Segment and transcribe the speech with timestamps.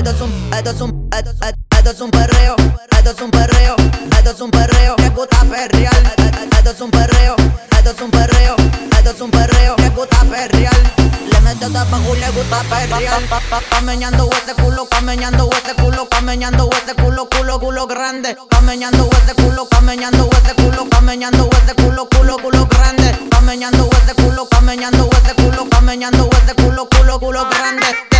[0.00, 1.30] Esto es un, esto es un, esto,
[1.76, 2.56] esto es un perreo.
[2.96, 3.76] Esto es un perreo.
[4.16, 4.96] Esto es un perreo.
[4.96, 6.14] Que puta perreal.
[6.56, 7.36] Esto es un perreo.
[7.76, 8.56] Esto es un perreo.
[8.96, 9.76] Esto es un perreo.
[9.76, 10.92] Que puta perreal.
[11.30, 13.20] Le mete tabaco le gusta perrear.
[13.28, 13.60] Pa, pa,
[13.92, 18.38] ese culo, pa meñando ese culo, pa meñando ese culo, culo, culo grande.
[18.48, 23.18] Pa meñando ese culo, pa meñando ese culo, pa meñando ese culo, culo, culo grande.
[23.30, 28.19] Pa meñando ese culo, pa meñando ese culo, pa meñando ese culo, culo, culo grande.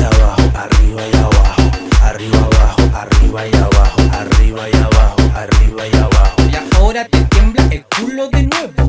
[0.00, 1.62] Y abajo, arriba y abajo,
[2.02, 6.42] arriba abajo, arriba y abajo, arriba y abajo, arriba y abajo.
[6.50, 8.79] Y ahora te tiembla el culo de nuevo.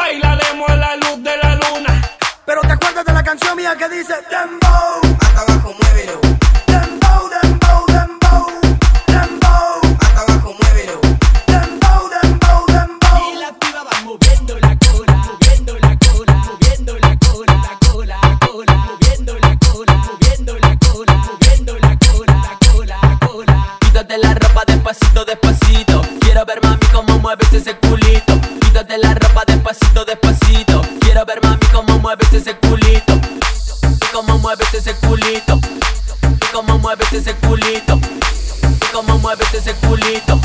[0.00, 2.00] Bailaremos a la luz de la luna.
[2.46, 6.18] Pero te acuerdas de la canción mía que dice Dembow, Hasta abajo, muévelo.
[6.66, 8.46] Dembow, Dembow, Dembow,
[9.06, 11.00] Dembow, Hasta abajo, muévelo.
[11.46, 13.30] Dembow, Dembow, Dembow.
[13.30, 18.16] Y la piba va moviendo la cola, moviendo la cola, moviendo la cola, la cola,
[18.16, 23.78] la cola, moviendo la cola, moviendo la cola, moviendo la cola, la cola, la cola.
[23.80, 25.39] Quítate la ropa despacito, despacito.
[29.46, 30.82] Despacito, despacito.
[31.00, 33.14] Quiero ver mami cómo mueves ese culito.
[33.14, 35.58] Y cómo mueves ese culito.
[36.22, 37.96] Y cómo mueves ese culito.
[37.96, 40.38] Y cómo mueves ese culito.